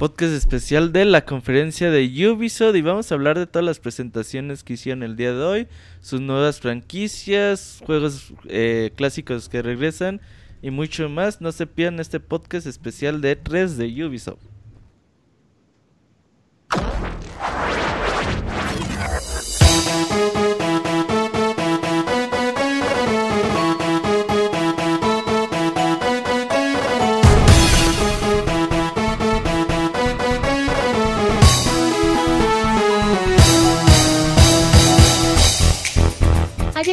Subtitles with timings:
[0.00, 4.64] podcast especial de la conferencia de Ubisoft y vamos a hablar de todas las presentaciones
[4.64, 5.68] que hicieron el día de hoy,
[6.00, 10.22] sus nuevas franquicias, juegos eh, clásicos que regresan
[10.62, 11.42] y mucho más.
[11.42, 14.40] No se pierdan este podcast especial de 3 de Ubisoft.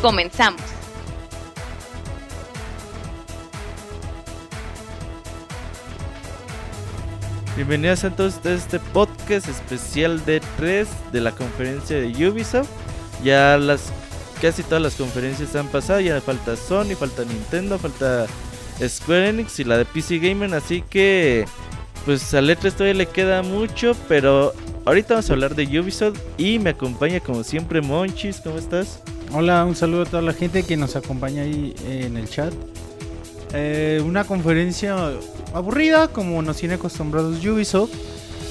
[0.00, 0.62] Comenzamos.
[7.56, 12.68] Bienvenidos a todos a este podcast especial de 3 de la conferencia de Ubisoft.
[13.24, 13.92] Ya las
[14.40, 18.26] casi todas las conferencias han pasado, ya falta Sony, falta Nintendo, falta
[18.80, 21.44] Square Enix y la de PC Gamer, así que
[22.04, 26.60] pues a Letres todavía le queda mucho, pero ahorita vamos a hablar de Ubisoft y
[26.60, 29.02] me acompaña como siempre Monchis, ¿cómo estás?
[29.30, 32.52] Hola, un saludo a toda la gente que nos acompaña ahí en el chat.
[33.52, 34.96] Eh, una conferencia
[35.52, 37.92] aburrida como nos tiene acostumbrados Ubisoft,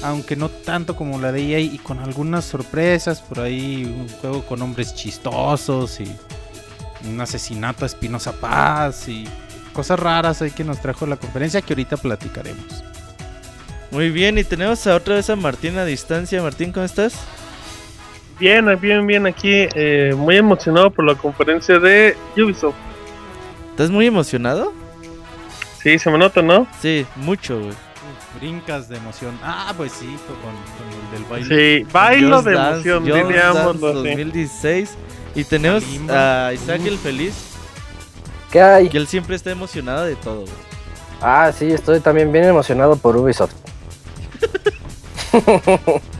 [0.04, 4.42] aunque no tanto como la de EA y con algunas sorpresas, por ahí un juego
[4.42, 6.06] con hombres chistosos y
[7.08, 9.24] un asesinato a Espinosa Paz y
[9.72, 12.84] cosas raras ahí que nos trajo la conferencia que ahorita platicaremos.
[13.90, 16.40] Muy bien, y tenemos a otra vez a Martín a distancia.
[16.40, 17.14] Martín, ¿cómo estás?
[18.38, 22.76] Bien, bien, bien aquí, eh, muy emocionado por la conferencia de Ubisoft.
[23.70, 24.72] ¿Estás muy emocionado?
[25.82, 26.66] Sí, se me nota, ¿no?
[26.80, 27.72] Sí, mucho, güey.
[28.38, 29.36] Brincas de emoción.
[29.42, 31.80] Ah, pues sí, con, con el del baile.
[31.80, 33.80] Sí, bailo Just de Dance, emoción, Just diríamos.
[33.80, 34.90] Dance 2016.
[35.34, 37.34] Y tenemos a Isaac el Feliz,
[38.52, 38.88] ¿Qué hay?
[38.88, 40.52] que él siempre está emocionado de todo, güey.
[41.20, 43.52] Ah, sí, estoy también bien emocionado por Ubisoft.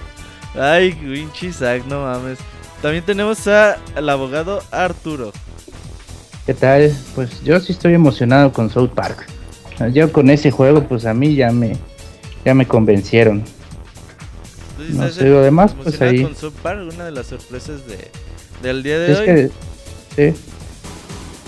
[0.59, 2.39] Ay, pinche Isaac, no mames.
[2.83, 5.33] También tenemos a el abogado Arturo.
[6.47, 6.93] ¿Qué tal?
[7.15, 9.27] Pues yo sí estoy emocionado con South Park.
[9.93, 11.77] Yo con ese juego, pues a mí ya me,
[12.45, 13.45] ya me convencieron.
[14.77, 16.23] ¿Tú sí No sé, lo demás, pues, ahí.
[16.23, 18.11] con South Park, una de las sorpresas de,
[18.63, 19.27] del día de Es hoy.
[19.27, 19.51] que,
[20.17, 20.35] sí,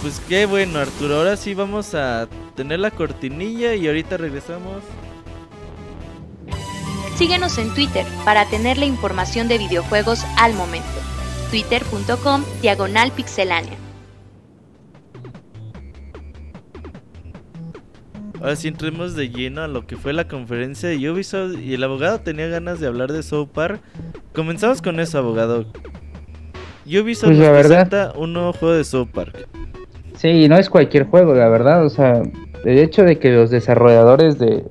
[0.03, 1.17] Pues qué bueno, Arturo.
[1.17, 4.83] Ahora sí vamos a tener la cortinilla y ahorita regresamos.
[7.21, 10.89] Síguenos en Twitter para tener la información de videojuegos al momento.
[11.51, 13.75] Twitter.com Diagonal Pixelánea.
[18.41, 21.85] Ahora sí entremos de lleno a lo que fue la conferencia de Ubisoft y el
[21.85, 23.83] abogado tenía ganas de hablar de South Park.
[24.35, 25.67] Comenzamos con eso, abogado.
[26.87, 29.47] Ubisoft Pues, nos la verdad- presenta un nuevo juego de South Park.
[30.17, 31.85] sí, no es cualquier juego, la verdad.
[31.85, 32.23] O sea,
[32.65, 34.65] el hecho de que los desarrolladores de,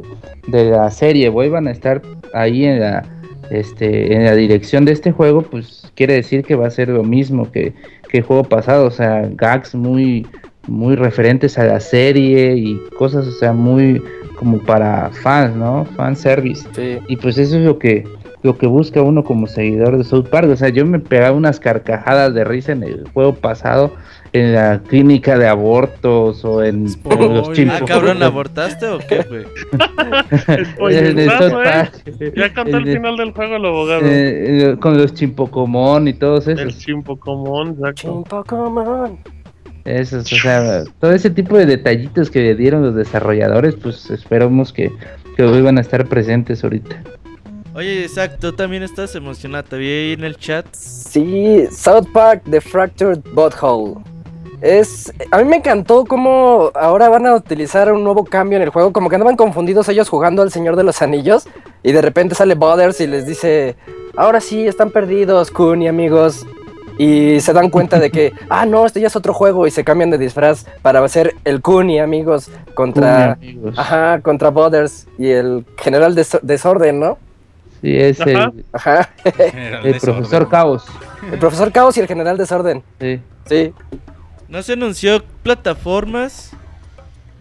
[0.48, 2.02] de la serie vuelvan a estar
[2.34, 3.06] ahí en la,
[3.50, 7.04] este, en la dirección de este juego, pues quiere decir que va a ser lo
[7.04, 7.74] mismo que,
[8.10, 8.86] que el juego pasado.
[8.86, 10.28] O sea, gags muy,
[10.68, 14.02] muy referentes a la serie y cosas, o sea, muy
[14.36, 15.86] como para fans, ¿no?
[15.98, 16.68] Fan service.
[16.74, 17.00] Sí.
[17.08, 18.06] Y pues eso es lo que
[18.42, 20.50] lo que busca uno como seguidor de South Park.
[20.50, 23.92] O sea, yo me pegaba unas carcajadas de risa en el juego pasado
[24.34, 27.80] en la clínica de abortos o en, en los chimpos.
[27.82, 29.46] Ah, cabrón, ¿abortaste o qué, güey?
[30.96, 32.34] En el South ¿eh?
[32.36, 34.02] Ya contó el el- final del juego el abogado.
[34.04, 36.78] eh, con los chimpocomón y todos el esos.
[36.82, 37.94] chimpo común, exacto.
[38.02, 39.20] Chimpo, come on.
[39.86, 44.72] Esos, o sea, todo ese tipo de detallitos que le dieron los desarrolladores, pues esperamos
[44.72, 44.92] que,
[45.36, 47.02] que vuelvan a estar presentes ahorita.
[47.74, 49.64] Oye, Isaac, tú también estás emocionado.
[49.64, 50.66] Te vi ahí en el chat.
[50.74, 53.96] Sí, South Park The Fractured Butthole.
[54.62, 58.70] Es, a mí me encantó cómo ahora van a utilizar un nuevo cambio en el
[58.70, 61.48] juego, como que andaban confundidos ellos jugando al Señor de los Anillos
[61.84, 63.76] y de repente sale Butters y les dice,
[64.18, 66.46] ahora sí, están perdidos, Kun y amigos.
[66.98, 69.86] Y se dan cuenta de que, ah, no, este ya es otro juego y se
[69.86, 73.80] cambian de disfraz para hacer el Kun y amigos contra, Uy, amigos.
[73.80, 77.18] ajá, contra Butters y el general Des- Desorden, ¿no?
[77.82, 79.10] Sí, es el, Ajá.
[79.86, 80.86] El profesor Caos.
[81.32, 82.84] el profesor Caos y el general Desorden.
[83.00, 83.22] Sí.
[83.46, 83.74] Sí,
[84.50, 86.52] No se anunció plataformas.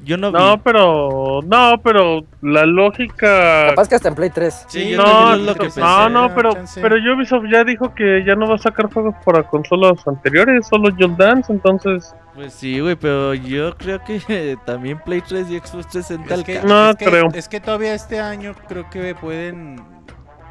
[0.05, 0.63] Yo no, No, vi.
[0.65, 1.41] pero.
[1.45, 3.69] No, pero la lógica.
[3.71, 4.67] Capaz que hasta en Play 3.
[4.69, 5.81] Sí, yo no, es lo que no, pensé.
[6.11, 6.81] no, pero, chance.
[6.81, 10.91] pero Ubisoft ya dijo que ya no va a sacar juegos para consolas anteriores, solo
[10.99, 12.15] Just Dance, entonces.
[12.35, 16.63] Pues sí, güey, pero yo creo que también Play 3 y Xbox 360 Es que,
[16.67, 17.29] No es que- creo.
[17.35, 19.83] es que todavía este año creo que pueden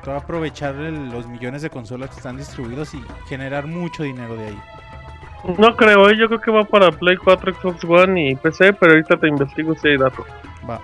[0.05, 4.59] aprovechar el- los millones de consolas que están distribuidos y generar mucho dinero de ahí.
[5.57, 6.17] No creo, ¿eh?
[6.17, 9.73] yo creo que va para Play 4, Xbox One y PC, pero ahorita te investigo
[9.75, 10.25] si hay datos.
[10.69, 10.81] Va.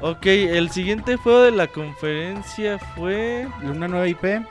[0.00, 4.24] Ok, el siguiente juego de la conferencia fue Una nueva IP.
[4.24, 4.42] eh.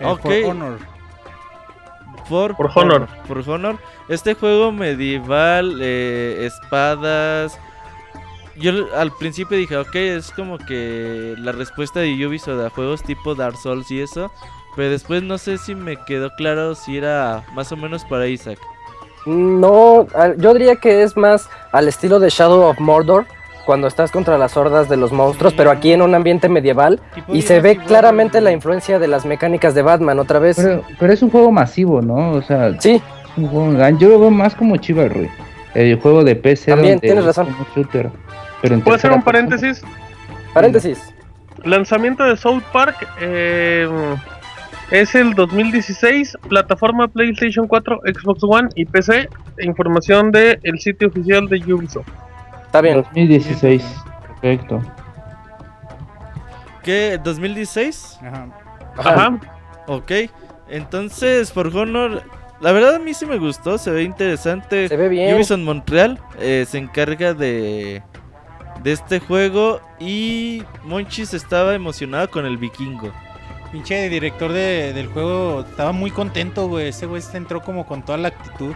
[0.00, 0.78] For Honor.
[2.26, 3.08] For, For Honor.
[3.26, 3.76] For Honor.
[4.08, 7.58] Este juego medieval, eh, espadas.
[8.56, 13.34] Yo al principio dije, ok, es como que la respuesta de Ubisoft a juegos tipo
[13.34, 14.32] Dark Souls y eso.
[14.78, 18.60] Pero después no sé si me quedó claro si era más o menos para Isaac.
[19.26, 23.26] No, yo diría que es más al estilo de Shadow of Mordor,
[23.66, 25.56] cuando estás contra las hordas de los monstruos, Sí.
[25.58, 27.00] pero aquí en un ambiente medieval.
[27.26, 30.56] Y se ve claramente la influencia de las mecánicas de Batman otra vez.
[30.56, 32.30] Pero, pero es un juego masivo, ¿no?
[32.34, 33.02] O sea, Sí,
[33.36, 35.28] un juego yo lo veo más como Chivalry.
[35.74, 37.48] El juego de PC También, donde tienes es razón.
[37.74, 38.10] shooter,
[38.62, 39.24] pero ¿Puedo hacer un persona.
[39.24, 39.82] paréntesis?
[40.54, 41.12] paréntesis.
[41.64, 43.88] Lanzamiento de South Park eh,
[44.90, 49.28] es el 2016, plataforma PlayStation 4, Xbox One y PC.
[49.60, 52.08] Información del el sitio oficial de Ubisoft.
[52.66, 52.96] Está bien.
[52.96, 53.84] 2016,
[54.40, 54.82] perfecto.
[56.82, 57.20] ¿Qué?
[57.22, 58.26] ¿2016?
[58.26, 58.48] Ajá.
[58.96, 59.10] Ajá.
[59.10, 59.40] Ajá.
[59.88, 60.12] Ok.
[60.68, 62.22] Entonces, For Honor,
[62.60, 64.88] la verdad a mí sí me gustó, se ve interesante.
[64.88, 65.34] Se ve bien.
[65.34, 68.02] Ubisoft Montreal eh, se encarga de,
[68.82, 73.12] de este juego y Monchis estaba emocionado con el vikingo.
[73.72, 76.88] Pinche director de- del juego estaba muy contento, güey.
[76.88, 78.74] Ese güey se entró como con toda la actitud.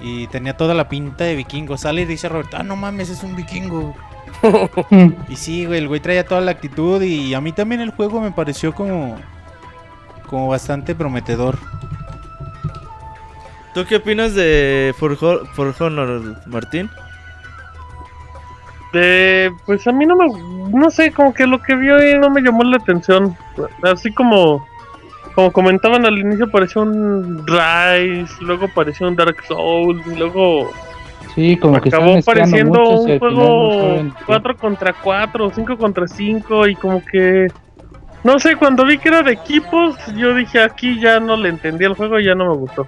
[0.00, 1.78] Y tenía toda la pinta de vikingo.
[1.78, 3.94] Sale y dice Roberto, ah, no mames, es un vikingo.
[5.28, 7.00] Y sí, güey, el güey traía toda la actitud.
[7.02, 9.16] Y a mí también el juego me pareció como.
[10.26, 11.58] Como bastante prometedor.
[13.74, 16.90] ¿Tú qué opinas de For, Ho- For Honor, Martín?
[18.94, 20.26] Eh, pues a mí no me.
[20.70, 23.36] No sé, como que lo que vi hoy no me llamó la atención.
[23.82, 24.66] Así como.
[25.34, 30.70] Como comentaban al inicio, parecía un Rise, luego parecía un Dark Souls, y luego
[31.34, 34.24] Sí, como que acabó pareciendo muchos un no juego saben qué.
[34.26, 37.48] 4 contra 4, 5 contra 5 y como que...
[38.22, 41.84] No sé, cuando vi que era de equipos, yo dije aquí ya no le entendí
[41.84, 42.86] el juego y ya no me gustó.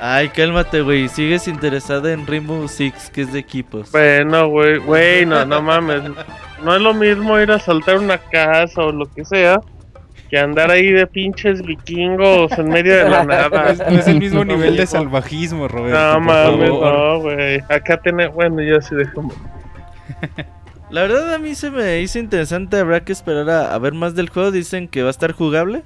[0.00, 1.08] Ay, cálmate, güey.
[1.08, 3.90] Sigues interesada en Rainbow Six, que es de equipos.
[3.92, 6.02] Bueno, güey, güey, no, no mames.
[6.62, 9.60] No es lo mismo ir a saltar una casa o lo que sea
[10.30, 13.70] que andar ahí de pinches vikingos en medio de la No nada.
[13.70, 15.98] es, no es el mismo No, nivel de salvajismo, Roberto.
[15.98, 17.60] No mames, no, güey.
[17.68, 19.34] Acá tiene, bueno, ya sí dejamos.
[20.90, 22.78] La verdad a mí se me hizo interesante.
[22.78, 24.50] Habrá que esperar a, a ver más del juego.
[24.50, 25.82] Dicen que va a estar jugable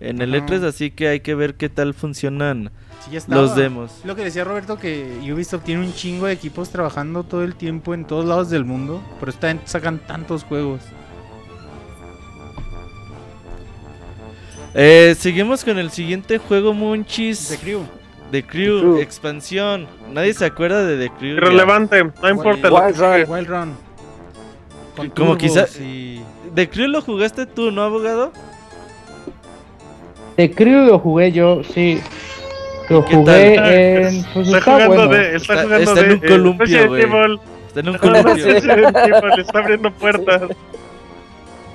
[0.00, 0.46] en el Ajá.
[0.46, 2.70] E3, así que hay que ver qué tal funcionan
[3.04, 3.42] Sí, ya estaba.
[3.42, 4.00] los demos.
[4.04, 7.94] Lo que decía Roberto, que Ubisoft tiene un chingo de equipos trabajando todo el tiempo
[7.94, 10.80] en todos lados del mundo, pero están, sacan tantos juegos.
[14.74, 17.48] Eh, seguimos con el siguiente juego, Munchis.
[17.48, 17.80] The Crew.
[18.30, 18.98] The Crew, Crew.
[18.98, 19.86] expansión.
[20.12, 21.30] Nadie se acuerda de The Crew.
[21.30, 21.36] ya.
[21.36, 23.12] Irrelevante, no importa lo que Wild Run.
[23.14, 23.24] sigue.
[23.32, 23.74] Wild Run.
[24.96, 26.22] Con Como turbos quizá- y-
[26.54, 28.32] The Crew lo jugaste tú, ¿no, abogado?
[30.36, 32.00] De Crew lo jugué yo, sí.
[32.88, 33.72] Lo ¿Qué jugué tal?
[33.72, 34.24] en.
[34.32, 35.08] Pues Está está jugando bueno.
[35.12, 37.02] de, está, Está- jugando está en de un columpio, Resident güey.
[37.02, 37.40] Evil.
[37.68, 38.46] Está en un columpio.
[39.38, 40.42] Está abriendo puertas.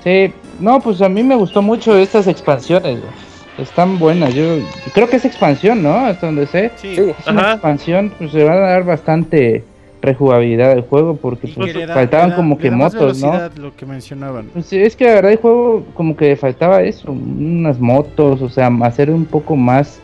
[0.03, 3.00] Sí, no, pues a mí me gustó mucho estas expansiones.
[3.00, 3.13] güey.
[3.58, 4.34] Están buenas.
[4.34, 4.60] Yo
[4.94, 5.94] creo que es expansión, ¿no?
[6.06, 6.72] Hasta donde sé.
[6.77, 6.96] Sí.
[7.20, 7.51] Es una Ajá.
[7.53, 9.63] expansión, pues se va a dar bastante
[10.01, 13.39] rejugabilidad al juego porque pues, faltaban como que motos, ¿no?
[13.58, 14.48] Lo que mencionaban.
[14.51, 18.50] Pues sí, es que la verdad el juego como que faltaba eso, unas motos, o
[18.50, 20.00] sea, hacer un poco más,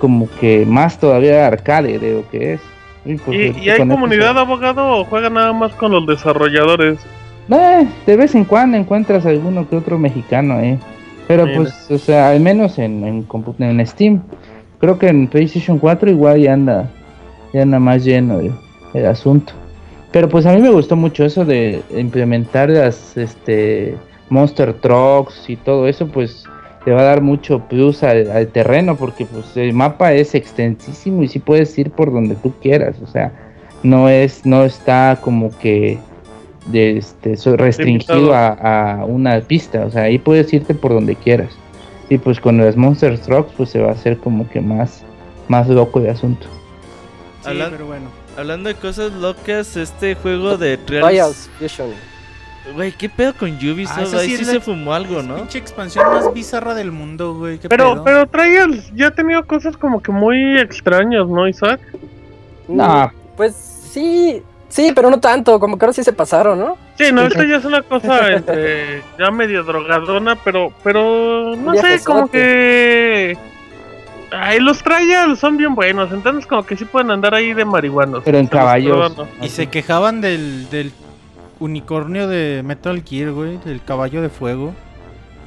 [0.00, 2.60] como que más todavía arcade de lo que es.
[3.04, 6.98] Y, pues, ¿Y, y hay comunidad se- abogado o juega nada más con los desarrolladores?
[7.50, 10.78] Eh, de vez en cuando encuentras alguno que otro mexicano, eh.
[11.28, 11.58] Pero Mira.
[11.58, 13.24] pues, o sea, al menos en,
[13.58, 14.20] en Steam.
[14.80, 16.90] Creo que en PlayStation 4 igual ya anda,
[17.52, 18.50] ya anda más lleno el,
[18.94, 19.52] el asunto.
[20.10, 23.94] Pero pues a mí me gustó mucho eso de implementar las este
[24.28, 26.44] Monster Trucks y todo eso, pues
[26.84, 31.22] te va a dar mucho plus al, al terreno porque pues el mapa es extensísimo
[31.22, 33.32] y sí puedes ir por donde tú quieras, o sea,
[33.82, 35.98] no es no está como que
[36.66, 38.48] de este so- restringido a,
[39.00, 41.50] a una pista, o sea, ahí puedes irte por donde quieras.
[42.08, 45.02] Y pues con las Monster Trucks pues se va a hacer como que más
[45.48, 46.46] más loco el asunto.
[47.44, 48.08] Sí, pero bueno.
[48.36, 51.50] Hablando de cosas locas, este juego de Trials Trials.
[51.58, 51.90] Fusion.
[52.74, 54.14] Güey, ¿qué pedo con Ubisoft?
[54.14, 55.36] Ah, Ahí sí se fumó algo, ¿no?
[55.36, 57.58] Pinche expansión más bizarra del mundo, güey.
[57.58, 58.04] ¿Qué Pero, pedo?
[58.04, 61.80] pero Trials ya ha tenido cosas como que muy extrañas, ¿no, Isaac?
[62.68, 63.54] No, Pues
[63.92, 66.76] sí, sí, pero no tanto, como que ahora sí se pasaron, ¿no?
[66.96, 72.02] Sí, no, esto ya es una cosa este, ya medio drogadona, pero, pero no sé,
[72.04, 73.36] como que...
[74.32, 78.22] Ay, los Trials son bien buenos, entonces como que sí pueden andar ahí de marihuanos.
[78.24, 79.12] Pero en caballos.
[79.42, 80.92] Y se quejaban del, del
[81.60, 83.58] unicornio de Metal Gear, güey.
[83.64, 84.74] Del caballo de fuego.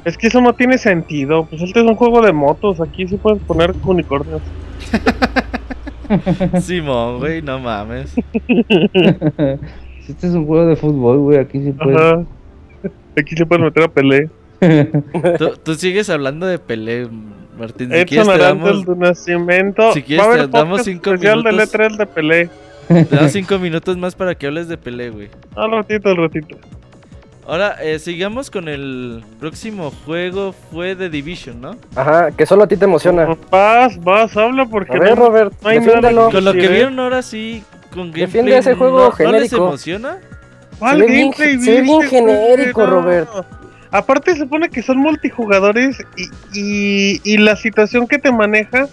[0.06, 3.16] Es que eso no tiene sentido, pues este es un juego de motos, aquí sí
[3.16, 4.42] puedes poner unicornios.
[6.62, 8.14] Simón, güey, no mames.
[10.08, 11.38] este es un juego de fútbol, güey.
[11.40, 11.96] Aquí sí puede.
[11.98, 12.24] Ajá.
[13.18, 14.30] Aquí se pueden meter a Pelé.
[15.38, 17.08] Tú, tú sigues hablando de Pelé,
[17.58, 17.90] Martín.
[17.90, 19.92] Si Edson quieres, te damos, de Nacimiento.
[19.94, 21.72] si quieres, Va a te haber damos podcast cinco especial minutos.
[21.72, 22.50] del E3 de Pelé.
[23.10, 25.30] te damos cinco minutos más para que hables de Pelé, güey.
[25.56, 26.58] Al ratito, al ratito.
[27.46, 30.54] Ahora, eh, sigamos con el próximo juego.
[30.72, 31.76] Fue The Division, ¿no?
[31.96, 33.28] Ajá, que solo a ti te emociona.
[33.52, 36.30] Vas, vas, habla porque A ver, no- Robert, no hay nada defiéndelo.
[36.30, 36.70] que Con lo que ¿eh?
[36.70, 37.64] vieron ahora sí,
[37.94, 39.56] con Defiende gameplay, ese juego ¿no, ¿no les genérico.
[39.68, 40.18] emociona?
[40.80, 42.82] ¿Cuál Se ve bien- gameplay se ve bien viste, genérico?
[42.82, 42.90] No.
[42.90, 43.30] Robert.
[43.92, 46.24] Aparte se supone que son multijugadores y,
[46.60, 48.88] y, y la situación que te maneja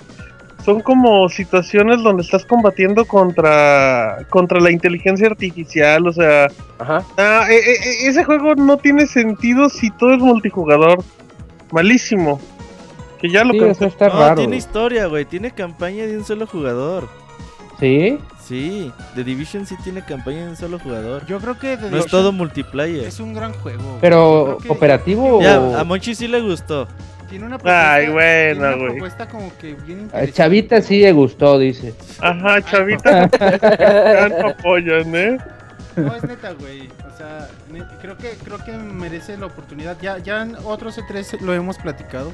[0.70, 6.46] son como situaciones donde estás combatiendo contra contra la inteligencia artificial, o sea,
[6.78, 7.02] Ajá.
[7.18, 11.02] ah, e- e- e- ese juego no tiene sentido si todo es multijugador.
[11.72, 12.40] Malísimo.
[13.20, 14.34] Que ya lo Sí, eso está no, raro.
[14.36, 15.24] tiene historia, güey.
[15.24, 17.08] Tiene campaña de un solo jugador.
[17.78, 18.18] Sí.
[18.46, 21.24] Sí, The Division sí tiene campaña de un solo jugador.
[21.26, 23.04] Yo creo que The No es todo multiplayer.
[23.06, 23.98] es un gran juego.
[24.00, 25.42] Pero operativo o.
[25.42, 26.88] Ya, a Monchi sí le gustó.
[27.30, 28.88] Tiene una propuesta, Ay, tiene una güey.
[28.90, 30.32] propuesta como que bien interesante.
[30.32, 31.94] Chavita sí le gustó, dice.
[32.20, 33.28] Ajá, chavita.
[33.28, 35.38] tanto apoyan, ¿eh?
[35.96, 36.88] No es neta, güey.
[37.12, 37.48] O sea,
[38.00, 39.96] creo que creo que merece la oportunidad.
[40.02, 42.32] Ya ya en otros E3 lo hemos platicado.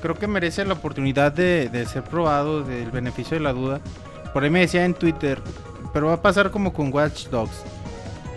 [0.00, 3.80] Creo que merece la oportunidad de, de ser probado, del beneficio de la duda.
[4.32, 5.40] Por ahí me decía en Twitter,
[5.92, 7.62] pero va a pasar como con Watch Dogs.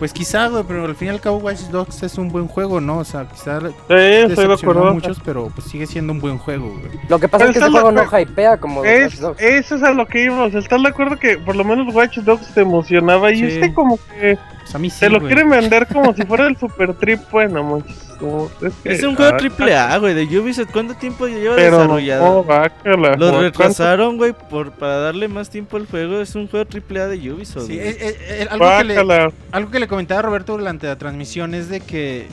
[0.00, 2.80] Pues quizá, güey, pero al fin y al cabo Watch Dogs es un buen juego,
[2.80, 2.98] ¿no?
[2.98, 4.88] O sea, quizá Sí, estoy de acuerdo.
[4.88, 6.98] a muchos, pero pues sigue siendo un buen juego, güey.
[7.08, 9.40] Lo que pasa Pero es que ese juego no hypea como Watch Es, Dogs.
[9.42, 10.54] eso es a lo que íbamos.
[10.54, 13.30] ¿Estás de acuerdo que por lo menos Watch Dogs te emocionaba?
[13.30, 13.44] Y Sí.
[13.44, 14.38] este como que
[14.70, 15.32] Pues a mí sí, te lo güey.
[15.34, 17.18] quieren vender como si fuera el Super Trip.
[17.32, 20.70] Bueno, manches, como- es, que- Es un juego ah, triple A, güey, de Ubisoft.
[20.72, 22.44] ¿Cuánto tiempo lleva Pero no, desarrollado?
[22.44, 23.08] bácala.
[23.16, 26.20] Lo ¿Cuánto- retrasaron, güey, por, para darle más tiempo al juego.
[26.20, 27.66] Es un juego triple A de Ubisoft.
[27.66, 31.54] Sí, es- es- es- algo, que le, algo que le comentaba Roberto durante la transmisión
[31.54, 32.28] es de que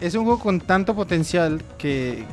[0.00, 2.24] es un juego con tanto potencial que,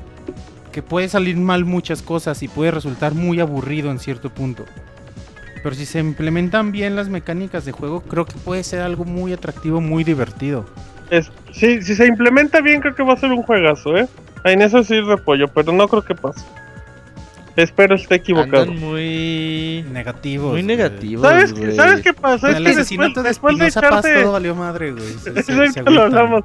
[0.71, 4.65] que puede salir mal muchas cosas y puede resultar muy aburrido en cierto punto.
[5.63, 9.33] Pero si se implementan bien las mecánicas de juego, creo que puede ser algo muy
[9.33, 10.65] atractivo, muy divertido.
[11.09, 14.07] Es- sí, si se implementa bien, creo que va a ser un juegazo, ¿eh?
[14.43, 16.41] En eso sí repollo, pero no creo que pase.
[17.55, 18.63] Espero esté equivocado.
[18.63, 19.83] Andan muy...
[19.91, 20.51] Negativo.
[20.51, 21.53] Muy negativos, ¿Sabes.
[21.75, 22.53] ¿Sabes qué pasa?
[22.53, 24.21] Con Es que después, de después de Paz echarte...
[24.21, 25.07] todo valió madre, güey.
[25.23, 26.43] Se- se- lo hablamos.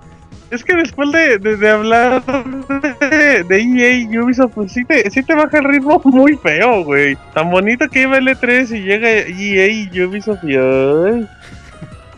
[0.53, 5.11] Es que después de, de, de hablar de, de EA y Ubisoft, pues sí te,
[5.11, 7.17] sí te baja el ritmo muy feo, güey.
[7.33, 11.27] Tan bonito que iba el E3 y llega EA y Ubisoft y ay,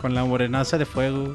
[0.01, 1.33] Con la morenaza de fuego.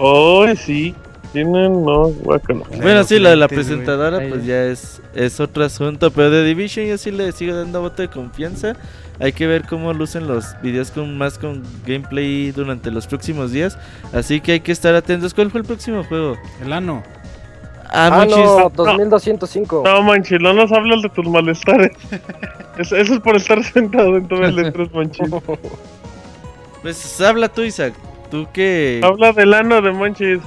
[0.00, 0.94] ay, sí.
[1.34, 2.62] Tienen, no, guácala.
[2.80, 6.10] Bueno, sí, la de la presentadora, pues ya es, es otro asunto.
[6.10, 8.76] Pero de Division yo sí le sigo dando voto de confianza.
[9.20, 13.78] Hay que ver cómo lucen los videos con más con gameplay durante los próximos días.
[14.12, 15.34] Así que hay que estar atentos.
[15.34, 16.36] ¿Cuál fue el próximo juego?
[16.62, 17.02] El ano.
[17.90, 19.82] Ah, Ah, no, 2205.
[19.84, 21.92] No, manchi, no nos hablas de tus malestares.
[22.78, 25.22] eso, es por estar sentado en todo el E3, manchi.
[26.82, 27.94] Pues habla tú, Isaac.
[28.30, 29.00] Tú que...
[29.02, 30.40] Habla del ano de Monchis.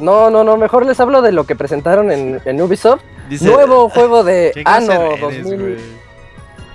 [0.00, 3.00] No, no, no, mejor les hablo de lo que presentaron en, en Ubisoft.
[3.28, 5.76] Dice, Nuevo juego de Qué Ano eres, 2000, güey.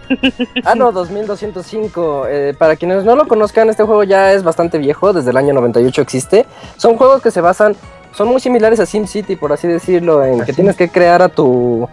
[0.66, 2.26] Ano 2205.
[2.28, 5.54] Eh, para quienes no lo conozcan, este juego ya es bastante viejo, desde el año
[5.54, 6.46] 98 existe.
[6.78, 7.76] Son juegos que se basan,
[8.16, 10.54] son muy similares a SimCity, por así decirlo, en que Así.
[10.54, 11.88] tienes que crear a tu,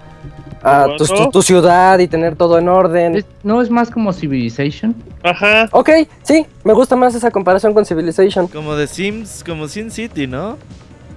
[0.63, 3.17] a tu, tu- tu ciudad y tener todo en orden.
[3.17, 4.95] Es- ¿No es más como Civilization?
[5.23, 5.69] Ajá.
[5.73, 5.91] Ok,
[6.23, 8.47] sí, me gusta más esa comparación con Civilization.
[8.49, 10.57] Como de Sims, como Sin City, ¿no?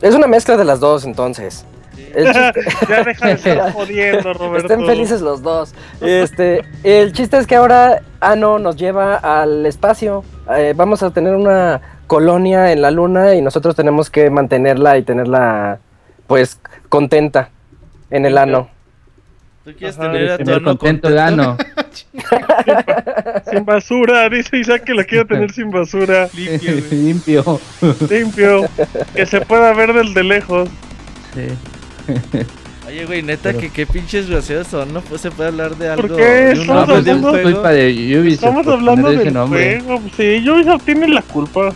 [0.01, 1.65] Es una mezcla de las dos, entonces.
[2.89, 4.67] Ya deja de estar jodiendo, Roberto.
[4.67, 5.73] Estén felices los dos.
[6.01, 10.23] Este, el chiste es que ahora Ano nos lleva al espacio.
[10.55, 15.03] Eh, vamos a tener una colonia en la luna y nosotros tenemos que mantenerla y
[15.03, 15.79] tenerla,
[16.27, 16.59] pues,
[16.89, 17.49] contenta
[18.09, 18.69] en el ano.
[19.63, 20.11] ¿Tú quieres Ajá.
[20.11, 21.57] tener a tu ano contento de ano.
[23.49, 26.73] Sin basura, dice Isaac que lo quiere tener sin basura, Limpio.
[26.91, 27.59] Limpio.
[28.09, 28.65] limpio,
[29.15, 30.69] que se pueda ver del de lejos.
[31.33, 31.47] Sí.
[32.87, 34.93] Oye, güey, neta, Pero- que qué pinches groseros son.
[34.93, 36.15] No pues, se puede hablar de algo.
[36.15, 36.23] qué?
[36.23, 37.51] de un Estamos de un hablando- juego.
[37.53, 38.33] culpa de Ubisoft.
[38.33, 39.79] Estamos por hablando ese del nombre.
[39.81, 41.73] juego, pues sí, Ubisoft tiene la culpa.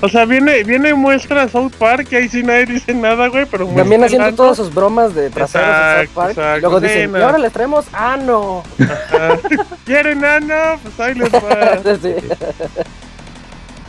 [0.00, 3.66] O sea, viene, viene muestra South Park y ahí sí nadie dice nada, güey, pero
[3.68, 6.30] También haciendo todas sus bromas de traseros en South Exacto, Park.
[6.32, 7.18] exacto, Luego sí, dicen, no.
[7.18, 8.62] y ahora les traemos ah no.
[8.80, 9.38] Ajá.
[9.86, 10.78] ¿Quieren nano?
[10.82, 11.78] Pues ahí les va.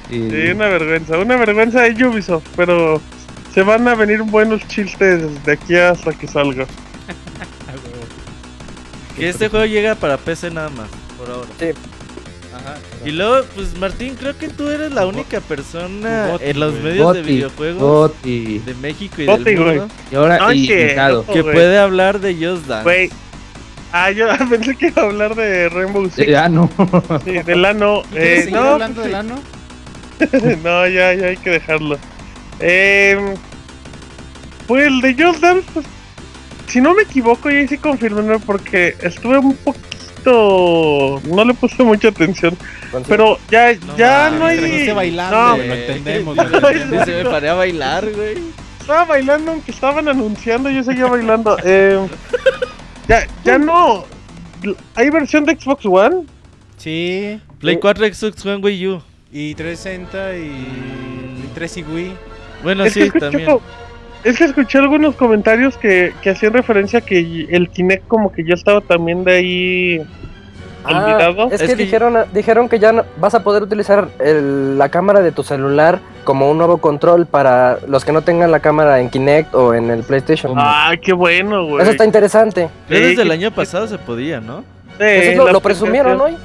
[0.10, 0.20] Sí.
[0.29, 3.01] Sí, una vergüenza, una vergüenza de Ubisoft, pero
[3.55, 6.67] se van a venir buenos chistes de aquí hasta que salga.
[9.17, 11.47] Que este juego llega para PC nada más, por ahora.
[11.57, 11.67] Sí.
[12.53, 12.75] Ajá.
[13.05, 17.13] Y luego, pues Martín, creo que tú eres la única persona Goti, en los medios
[17.13, 18.59] de videojuegos Goti.
[18.59, 19.79] de México y Goti, del güey.
[19.79, 20.95] mundo Y ahora No, y que-
[21.43, 23.09] puede hablar de Just Dance.
[23.93, 26.27] Ah, yo pensé que iba a hablar de Rainbow Six.
[26.27, 26.69] Ya no.
[27.24, 28.03] Sí, del ano.
[28.12, 29.35] ¿Quieres Eh, seguir no, hablando del ano?
[30.63, 31.97] no, ya, ya hay que dejarlo.
[32.59, 33.35] Eh,
[34.67, 35.85] pues el de Just Dance, pues,
[36.67, 41.21] si no me equivoco, ya sí confirmé porque estuve un poquito.
[41.25, 42.57] No le puse mucha atención.
[43.07, 44.91] Pero ya, No ya mames, no hay.
[44.91, 46.43] Bailando, no, güey, lo entendemos, No.
[47.00, 48.38] Dice, me paré a bailar, güey.
[48.79, 51.57] estaba bailando, aunque estaban anunciando, yo seguía bailando.
[51.63, 52.07] Eh,
[53.07, 54.05] ya, ya no.
[54.95, 56.24] ¿Hay versión de Xbox One?
[56.77, 57.39] Sí.
[57.59, 59.01] Play 4 Xbox One Wii U.
[59.31, 62.13] Y 360 y 3 y Wii.
[62.63, 63.57] Bueno, es, sí, que escuché, también.
[64.24, 68.53] es que escuché algunos comentarios que, que hacían referencia que el Kinect como que ya
[68.55, 70.01] estaba también de ahí
[70.83, 71.45] ah, olvidado.
[71.51, 74.89] es, Es que, que- dijeron dijeron que ya no- vas a poder utilizar el- la
[74.89, 79.00] cámara de tu celular como un nuevo control para los que no tengan la cámara
[79.00, 80.53] en Kinect o en el PlayStation.
[80.57, 81.81] Ay, qué bueno, güey.
[81.83, 82.69] Eso está interesante.
[82.89, 84.63] Sí, desde el año pasado se podía, ¿no?
[84.98, 86.35] Sí, Eso lo, presumieron hoy.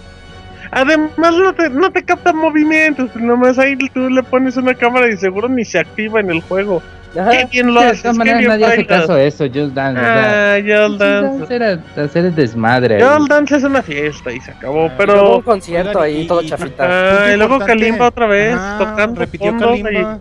[0.73, 5.17] Además no te, no te capta movimientos, nomás ahí tú le pones una cámara y
[5.17, 6.81] seguro ni se activa en el juego.
[7.13, 7.31] Qué Ajá.
[7.51, 10.01] bien lo de haces, todas qué maneras bien nadie hace caso a eso, Just Dance.
[10.01, 11.29] Ah, Just Dance.
[11.41, 13.03] Just Dance era hacer el desmadre.
[13.03, 15.37] Just Dance es una fiesta y se acabó, Ah, Luego pero...
[15.39, 16.85] un concierto Oigan, ahí, y- todo y- chafita.
[16.89, 17.81] Ah, y luego importante.
[17.83, 20.19] Kalimba otra vez, Ajá, tocando repitió y- Kalimba.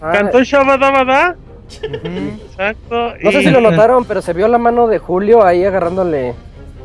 [0.00, 1.36] Ah, Cantó Shabadabada,
[1.82, 2.40] Ujú.
[2.50, 3.12] exacto.
[3.22, 6.32] No sé y- si lo notaron, pero se vio la mano de Julio ahí agarrándole.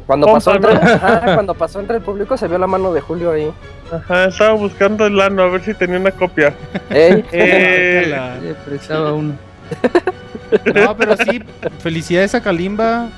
[0.05, 0.71] Cuando pasó, entre,
[1.35, 3.51] cuando pasó entre el público se vio la mano de Julio ahí.
[3.91, 6.53] Ajá, estaba buscando el ano a ver si tenía una copia.
[6.89, 9.33] Ey, Eh, La- Le prestaba uno.
[10.75, 11.41] No, pero sí,
[11.79, 13.09] felicidades a Kalimba.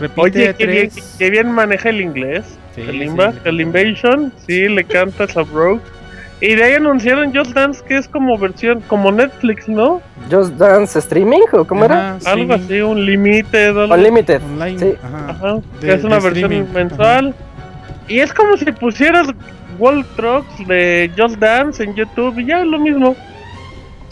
[0.00, 2.44] Repite Oye, qué bien, qué bien maneja el inglés.
[2.74, 3.38] Sí, Kalimba, sí.
[3.44, 5.84] Kalimbation, sí, le canta a Broke.
[6.40, 10.02] Y de ahí anunciaron Just Dance que es como versión, como Netflix, ¿no?
[10.30, 12.18] Just Dance Streaming, ¿o cómo era?
[12.26, 14.42] Algo así, un Limited, algo Unlimited.
[14.42, 14.78] Online.
[14.78, 14.94] Sí.
[15.02, 15.26] Ajá.
[15.30, 17.34] Ajá, que De- es una versión streaming, mensual.
[18.08, 19.28] Y es como si pusieras
[19.78, 23.16] World Trucks de Just Dance en YouTube y ya es lo mismo.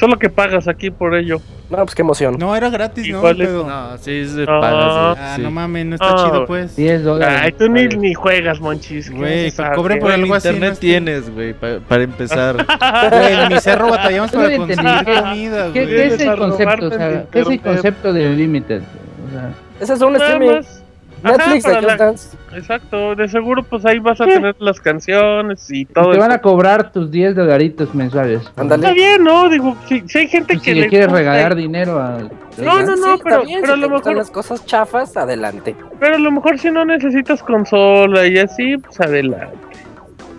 [0.00, 1.40] Solo que pagas aquí por ello.
[1.72, 2.36] No, pues qué emoción.
[2.38, 3.18] No, era gratis, ¿no?
[3.18, 4.60] Igual es- Pero- No, sí, se Ah.
[4.60, 4.84] pagas,
[5.16, 5.26] güey.
[5.26, 5.42] Ah, sí.
[5.42, 6.46] no mames, no está Ah, chido, güey.
[6.46, 6.76] pues.
[6.76, 7.40] 10 dólares.
[7.42, 9.08] Ay, tú ni, ni juegas, monchis.
[9.10, 9.60] ¿qué Güey, haces?
[9.60, 9.76] Ah, ¿qué?
[9.76, 12.56] por Güey, algo así, internet no es- tienes, güey, pa- para empezar.
[13.10, 14.76] Güey, en mi cerro batallamos Yo no para entendí.
[14.84, 15.96] conseguir ¿Qué- comida, ¿Qué, güey.
[15.96, 16.86] qué es el concepto?
[16.86, 17.62] O sea, ¿qué es el internet.
[17.82, 18.82] concepto de Limited?
[18.82, 20.56] O sea, Ese es un Nada streaming.
[20.56, 20.81] más.
[21.24, 22.36] Ajá, Netflix Just la- Dance.
[22.54, 26.20] Exacto, de seguro pues ahí vas a tener las canciones y todo te eso.
[26.20, 28.42] van a cobrar tus 10 dolaritos mensuales.
[28.56, 28.82] Ándale.
[28.82, 29.48] Está bien, ¿no?
[29.48, 32.18] Digo, si, si hay gente Pues que si le gusta- regalar dinero a...
[32.18, 34.30] No, no, Sí, no, está pero, bien, pero a si lo te gustan mejor, las
[34.30, 35.74] cosas chafas, adelante.
[35.98, 39.56] pero a lo mejor si no necesitas consola y así, pues adelante.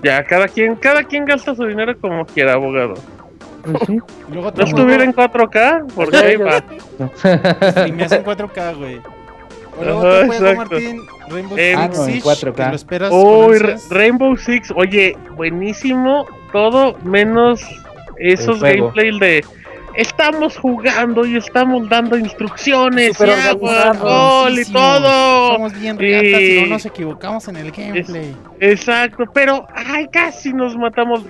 [0.03, 2.95] Ya, cada quien, cada quien gasta su dinero como quiera, abogado.
[3.63, 3.97] Pues sí.
[4.29, 6.61] Luego No te estuviera en 4K, porque ahí va.
[7.87, 8.99] Y me hacen 4K, güey.
[9.77, 10.71] O luego Ajá, otro juego, exacto.
[10.75, 12.53] Martín, Rainbow Eh, Six Ah, no, en Siege, 4K.
[12.65, 13.89] que lo esperas con Uy, Ra- ansias.
[13.91, 17.61] Rainbow Six, oye, buenísimo, todo menos
[18.17, 19.43] esos gameplay de
[19.95, 25.53] estamos jugando y estamos dando instrucciones y agua, gol y todo.
[25.53, 28.35] Somos bien reatas y Y- no nos equivocamos en el gameplay.
[28.59, 31.21] Exacto, pero ay, casi nos matamos.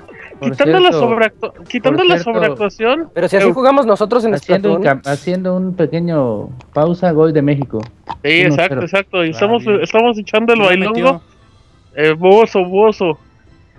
[0.52, 4.34] Quitando la, cierto, sobreactu- quitando la cierto- sobreactuación, Pero si así Eu- jugamos nosotros en
[4.34, 7.82] haciendo, un, haciendo un pequeño pausa, gol de México.
[8.24, 9.26] sí, exacto, exacto.
[9.26, 11.22] Y estamos, estamos echando el ¿Quién bailongo.
[11.96, 13.18] Eh, bozo, bozo.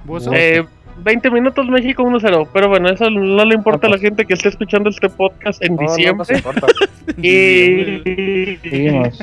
[0.05, 0.31] ¿Bozo?
[0.35, 0.65] Eh,
[1.03, 2.47] 20 minutos México 1-0.
[2.53, 4.09] Pero bueno, eso no le importa a la Ah, pues.
[4.11, 6.37] gente que esté escuchando este podcast en No, no nos diciembre.
[6.37, 6.67] importa.
[7.23, 9.19] y, Seguimos.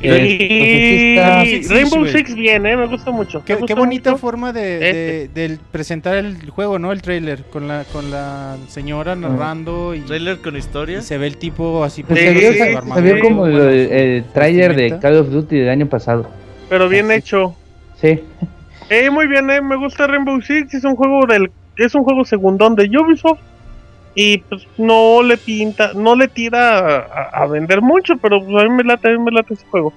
[0.00, 2.06] Eh, pues sí Rainbow.
[2.06, 2.76] Six bien, ¿eh?
[2.76, 3.42] Me gusta mucho.
[3.44, 4.20] Qué, bonita mucho.
[4.20, 6.92] forma de, de- de presentar el juego, ¿no?
[6.92, 10.98] El trailer, con la, con la señora narrando y, Trailer con historia.
[10.98, 12.02] y se ve el tipo así.
[12.02, 14.98] Pues Sí, se se- vio como bueno, el, su el tráiler de.
[14.98, 16.28] Call of Duty del año pasado.
[16.68, 17.18] Pero bien Así.
[17.20, 17.56] hecho.
[18.00, 18.20] Sí.
[18.90, 19.60] Eh, muy bien, eh.
[19.62, 20.74] Me gusta Rainbow Six.
[20.74, 21.50] Es un juego del.
[21.76, 23.40] Es un juego segundón de Ubisoft.
[24.18, 28.66] Y pues no le pinta, no le tira a, a vender mucho, pero pues, a
[28.66, 29.92] mí me late, a mí me late ese juego.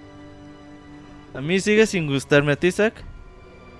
[1.33, 2.93] A mí sigue sin gustarme a ti, Zach.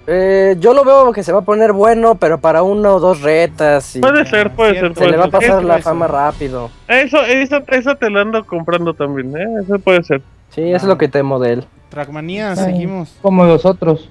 [0.08, 3.21] Eh, yo lo veo que se va a poner bueno, pero para una o dos
[3.21, 3.95] retas.
[3.95, 4.95] Y Puede ser, puede ser.
[4.95, 5.89] se le va a pasar Eso, la eso.
[5.89, 6.71] fama rápido.
[6.88, 9.45] Eso, esa, esa te la ando comprando también, ¿eh?
[9.62, 10.21] Eso puede ser.
[10.52, 11.65] Sí, eso es lo que temo de él.
[11.89, 12.56] Trackmania, Ay.
[12.58, 13.15] seguimos.
[13.21, 14.10] Como los otros.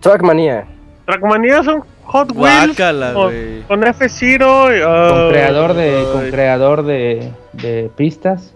[0.00, 0.66] Trackmania.
[1.06, 1.82] Trackmania son
[2.12, 3.32] Hot Wheels Guácala, con,
[3.68, 4.76] con F-Zero.
[4.76, 8.52] y, ah, Con creador de, con creador de, de pistas.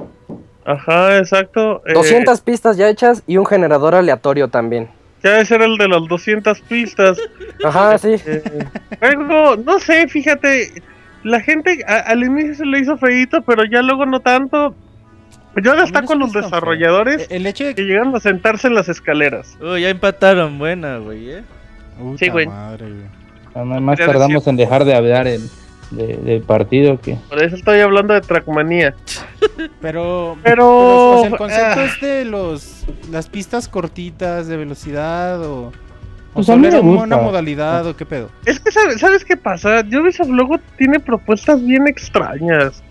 [0.65, 1.83] Ajá, exacto.
[1.87, 4.89] eh, 200 pistas ya hechas y un generador aleatorio también.
[5.23, 7.19] Ya debe ser el de las 200 pistas.
[7.65, 8.17] Ajá, sí.
[8.27, 8.43] Eh,
[9.01, 10.83] luego, no sé, fíjate,
[11.23, 14.75] la gente a- al inicio se le hizo feíto, pero ya luego no tanto.
[15.63, 17.89] Yo destaco me los desarrolladores El hecho de que que.
[17.89, 19.57] llegaron a sentarse en las escaleras.
[19.61, 21.43] Uy, ya empataron, buena, güey, eh.
[22.19, 22.47] Sí, güey.
[22.47, 23.24] madre, güey.
[23.55, 25.49] Nada más tardamos en dejar de hablar en,
[25.91, 28.95] de- del partido que Por eso estoy hablando de Trackmania.
[29.81, 31.85] Pero, Pero, o sea, el concepto ah.
[31.85, 35.73] es de los las pistas cortitas de velocidad o, o
[36.35, 38.31] Pues a solo mí era me una modalidad o qué pedo.
[38.45, 39.85] Es que, ¿sabes, ¿sabes qué pasa?
[39.87, 42.83] Ubisoft luego tiene propuestas bien extrañas.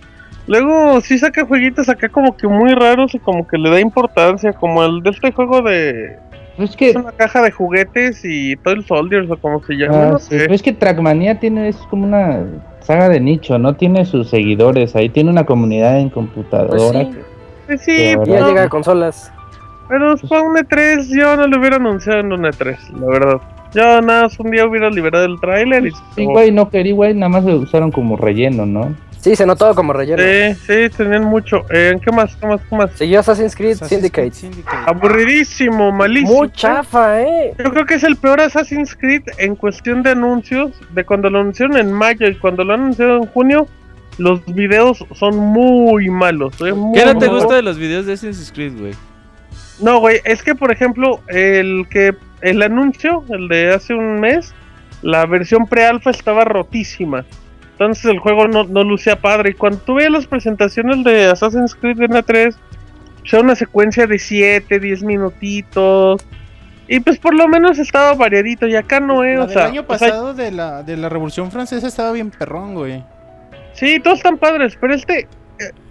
[0.45, 4.51] Luego sí saca jueguitos acá como que muy raros y como que le da importancia,
[4.53, 6.17] como el de este juego de...
[6.57, 10.03] Pues es que, Es una caja de juguetes y Toy Soldiers o como se llama,
[10.03, 10.45] ah, no sí, sé.
[10.47, 12.45] pues es que Trackmania tiene, es como una
[12.81, 13.73] saga de nicho, ¿no?
[13.75, 16.69] Tiene sus seguidores, ahí tiene una comunidad en computadora.
[16.77, 17.11] Pues sí.
[17.11, 19.31] que- Eh, Sí, ya no, llega a consolas.
[19.87, 23.41] pero fue un E3, yo no lo hubiera anunciado en un E3, la verdad.
[23.73, 25.91] Yo nada más un día hubiera liberado el tráiler y...
[25.91, 28.93] se Sí, güey, no quería, güey, nada más lo usaron como relleno, ¿no?
[29.23, 30.21] Sí, se notó como relleno.
[30.21, 31.63] Sí, sí, tenían mucho.
[31.69, 32.35] Eh, ¿Qué más?
[32.35, 32.59] ¿Qué más?
[32.69, 32.91] ¿Qué más?
[32.91, 34.31] Siguió Assassin's Creed Assassin's Syndicate.
[34.31, 34.83] Creed Syndicate.
[34.85, 36.39] Aburridísimo, malísimo.
[36.39, 37.53] Muy chafa, eh.
[37.57, 40.71] Yo creo que es el peor Assassin's Creed en cuestión de anuncios.
[40.93, 43.67] De cuando lo anunciaron en mayo y cuando lo anunciaron en junio,
[44.17, 46.59] los videos son muy malos.
[46.59, 48.93] eh, muy ¿Qué no te gusta de los videos de Assassin's Creed, güey?
[49.79, 54.53] No, güey, es que por ejemplo, el que el anuncio, el de hace un mes,
[55.01, 57.23] la versión pre-alfa estaba rotísima.
[57.85, 59.51] Entonces el juego no, no lucía padre.
[59.51, 62.55] Y cuando tú veías las presentaciones de Assassin's Creed en A3,
[63.31, 66.25] era una secuencia de 7, 10 minutitos.
[66.87, 68.67] Y pues por lo menos estaba variadito.
[68.67, 70.97] Y acá no es, La o del sea, año o sea, pasado de la de
[70.97, 73.03] la Revolución Francesa estaba bien perrón, güey.
[73.73, 75.27] Sí, todos están padres, pero este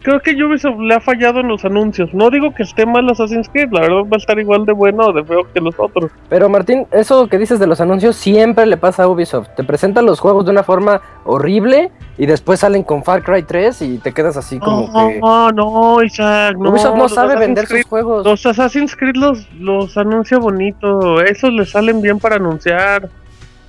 [0.03, 2.13] creo que Ubisoft le ha fallado en los anuncios.
[2.13, 5.07] No digo que esté mal Assassin's Creed, la verdad va a estar igual de bueno
[5.07, 6.11] o de feo que los otros.
[6.29, 9.49] Pero Martín, eso que dices de los anuncios siempre le pasa a Ubisoft.
[9.57, 13.83] Te presentan los juegos de una forma horrible y después salen con Far Cry 3
[13.83, 15.21] y te quedas así como que...
[15.21, 16.71] No, no, Isaac, no.
[16.71, 18.25] Ubisoft no sabe vender sus Creed- juegos.
[18.27, 23.09] Los Assassin's Creed los, los anuncia bonito, esos les salen bien para anunciar.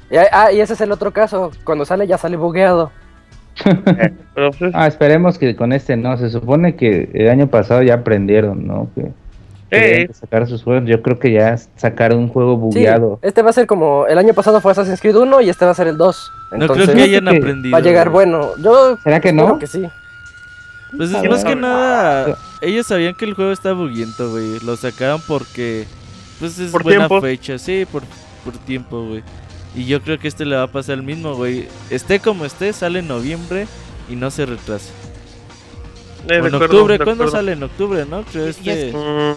[0.10, 1.52] Y- ah, y ese es el otro caso.
[1.63, 2.92] Cuando sale ya sale bugueado.
[4.36, 6.18] Pero pues, Ah, esperemos que con este no.
[6.18, 8.89] Se supone que el año pasado ya aprendieron, ¿no?
[8.96, 9.12] Que
[9.70, 10.88] querían sacar sus juegos.
[10.88, 13.20] Yo creo que ya sacaron un juego Sí, bugueado.
[13.22, 14.06] este va a ser como...
[14.08, 16.32] El año pasado fue Assassin's Creed 1 y este va a ser el 2.
[16.60, 17.72] No creo que hayan que aprendido.
[17.74, 18.50] va a llegar bueno.
[18.62, 19.58] Yo ¿Será que no?
[19.60, 19.84] que sí.
[20.96, 24.60] Pues es A más que nada, ellos sabían que el juego está buguiento, güey.
[24.63, 25.86] Lo sacaron porque,
[26.39, 27.20] pues es Por buena tiempo.
[27.20, 28.04] fecha, sí, por,
[28.46, 29.24] por tiempo, güey.
[29.75, 31.67] Y yo creo que este le va a pasar el mismo, güey.
[31.89, 33.67] Esté como esté, sale en noviembre
[34.09, 34.91] y no se retrasa.
[36.29, 37.51] Eh, en acuerdo, octubre, ¿cuándo sale?
[37.53, 38.23] En octubre, ¿no?
[38.23, 38.89] Creo Y- y este...
[38.89, 38.95] es-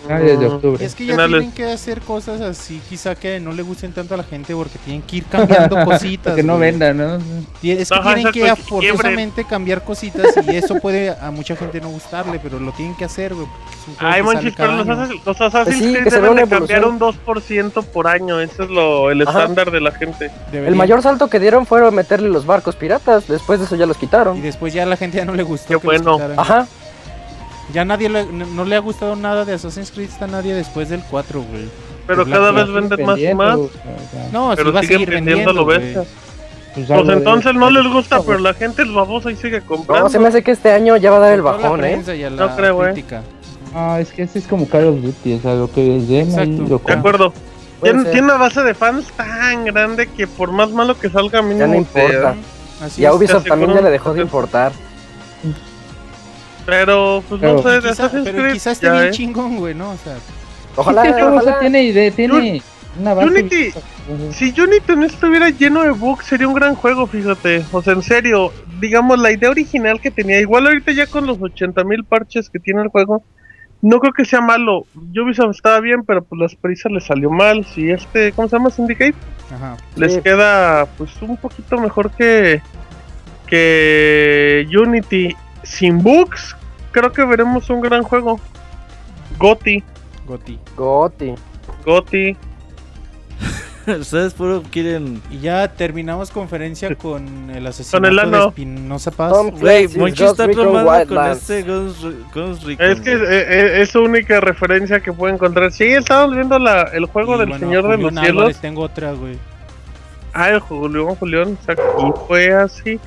[0.08, 0.84] Ah, desde octubre.
[0.84, 1.40] Es que ya Finales.
[1.40, 4.78] tienen que hacer cosas así, quizá que no le gusten tanto a la gente porque
[4.84, 6.34] tienen que ir cambiando cositas.
[6.34, 6.70] que no güey.
[6.70, 7.16] venda, ¿no?
[7.62, 11.88] Es que Ajá, tienen que forzosamente cambiar cositas y eso puede a mucha gente no
[11.90, 13.46] gustarle, pero lo tienen que hacer, güey.
[13.46, 14.86] es Ay, manchis, pero los,
[15.24, 17.72] los Assassin's Pues sí, Creed deben de cambiar un evolución.
[17.72, 18.40] 2% por año.
[18.40, 19.40] Ese es lo, el Ajá.
[19.40, 20.30] estándar de la gente.
[20.52, 23.26] El mayor salto que dieron fue meterle los barcos piratas.
[23.28, 24.42] Después de eso ya los Y quitaron.
[24.42, 25.66] después ya a la gente ya no le gustó.
[25.66, 26.12] Qué que los bueno.
[26.16, 26.38] quitaran.
[26.38, 26.66] Ajá.
[27.72, 30.88] Ya nadie le- no, no le ha gustado nada de Assassin's Creed a nadie después
[30.88, 31.68] del 4, güey.
[32.06, 33.58] Pero cada vez venden más y más.
[34.32, 36.04] No, Pero sí va a siguen seguir vendiendo lo bestia.
[36.74, 40.04] pues Pues entonces no les gusta, pero la gente es babosa y sigue comprando.
[40.04, 42.02] No, se me hace que este año ya va a dar el bajón, ¿eh?
[42.30, 42.92] No creo, güey.
[42.92, 43.22] crítica.
[43.74, 46.50] Ah, es que ese es como Call of Duty, o sea, lo que Exacto.
[46.68, 47.32] lo De acuerdo.
[47.82, 51.56] Tiene, una base de fans tan grande que por más malo que salga, a mí
[51.58, 52.34] Ya no me importa.
[52.82, 53.12] Así Y a.
[53.12, 54.72] Ubisoft también ya le dejó de importar.
[56.66, 59.10] Pero, pues no sé, de Quizá- Assassin's pero quizás esté bien ¿eh?
[59.12, 59.90] chingón, güey, ¿no?
[59.92, 60.16] O sea,
[60.74, 61.60] Ojalá, o sea, ojalá.
[61.60, 62.60] tiene idea, tiene
[62.98, 63.28] una base.
[63.28, 63.70] Unity,
[64.32, 67.64] si Unity no estuviera lleno de bugs, sería un gran juego, fíjate.
[67.72, 71.38] O sea, en serio, digamos, la idea original que tenía, igual ahorita ya con los
[71.38, 73.22] 80.000 parches que tiene el juego,
[73.80, 74.86] no creo que sea malo.
[74.94, 77.64] Ubisoft estaba bien, pero pues las prisas le salió mal.
[77.64, 78.70] Si este, ¿cómo se llama?
[78.70, 79.14] Syndicate,
[79.54, 79.76] Ajá.
[79.94, 80.20] les Sí.
[80.22, 82.60] queda pues un poquito mejor que,
[83.46, 85.34] que Unity.
[85.66, 86.56] Sin bugs,
[86.92, 88.38] creo que veremos un gran juego.
[89.38, 89.82] Goti,
[90.26, 90.58] Goti.
[90.76, 91.34] Goti.
[91.84, 92.36] Goti.
[94.00, 95.22] Ustedes puro quieren.
[95.30, 97.72] Y ya terminamos conferencia con el el
[98.16, 98.48] de ano.
[98.48, 99.32] Espinosa Paz.
[99.60, 102.86] Clancy's Monchi Ghost está tomando con este Ghost, Re- Ghost Recon.
[102.86, 105.70] Es que eh, eh, es su única referencia que puede encontrar.
[105.72, 108.40] Sí, estábamos viendo la, el juego Y del bueno, Señor de los Julián Cielos.
[108.42, 109.38] Álvarez, tengo otra, güey.
[110.32, 111.58] Ah, el Julián Julián.
[111.68, 112.98] Y fue así.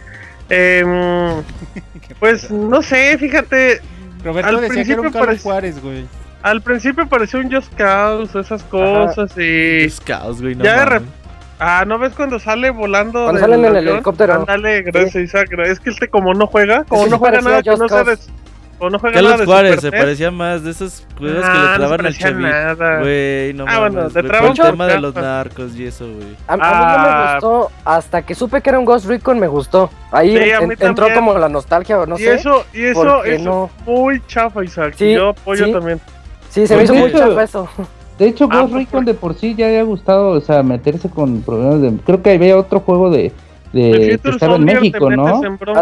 [0.50, 0.88] Em,
[2.20, 3.82] pues no sé, fíjate.
[4.24, 6.06] Roberto al decía que era un Carlos Juárez, güey.
[6.42, 9.32] Al principio pareció un Just Cause, esas cosas.
[9.38, 9.84] Y.
[9.84, 10.56] Es caos, güey.
[10.56, 11.02] No Ya de
[11.62, 13.24] Ah, ¿no ves cuando sale volando?
[13.24, 13.94] Cuando del salen en el avión?
[13.96, 14.34] helicóptero.
[14.36, 15.50] Ándale, gracias, Isaac.
[15.66, 18.18] Es que este, como no juega, como no juega nada, que Just no sea de.
[18.80, 21.46] O no juega nada Carlos de Juárez Super se parecía más de esos juegos que
[21.46, 23.00] Ah, le no se traban al nada.
[23.02, 23.94] Güey, no Ah, mames.
[23.94, 26.36] bueno, te por el tema de los narcos y eso, güey.
[26.48, 27.26] A, a mí no Ah.
[27.28, 27.72] me gustó.
[27.86, 29.90] Hasta que supe que era un Ghost Recon, me gustó.
[30.12, 32.36] Ahí Sí, en- entró como la nostalgia o no y sé.
[32.36, 33.70] eso, y eso porque es no.
[33.86, 34.94] muy chafa, Isaac.
[34.98, 35.72] Sí, yo apoyo sí.
[35.72, 36.00] también.
[36.50, 37.70] Sí, se me hizo Porque- muy chafa eso.
[38.18, 41.10] De hecho, Ah, Ghost pues, Recon de por sí ya había gustado, o sea, meterse
[41.10, 41.94] con problemas de...
[42.06, 43.32] Creo que había otro juego de,
[43.74, 45.44] de que estaba en México, ¿no?
[45.46, 45.82] en ah, donde-